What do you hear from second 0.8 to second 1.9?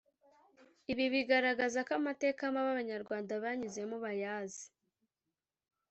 Ibi bigaragaza